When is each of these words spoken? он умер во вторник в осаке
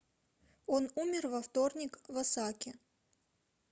он 0.65 0.89
умер 0.95 1.27
во 1.27 1.43
вторник 1.43 1.99
в 2.07 2.17
осаке 2.17 2.73